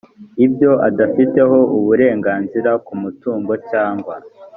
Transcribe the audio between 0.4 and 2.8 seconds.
ibyo adafiteho uburenganzira